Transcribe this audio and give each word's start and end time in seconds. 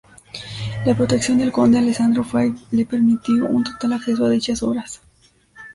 La 0.83 0.97
protección 0.97 1.37
del 1.37 1.51
conde 1.51 1.77
Alessandro 1.77 2.23
Fava 2.23 2.51
le 2.71 2.87
permitió 2.87 3.45
un 3.45 3.63
total 3.63 3.93
acceso 3.93 4.25
a 4.25 4.31
dichas 4.31 4.63
obras. 4.63 4.99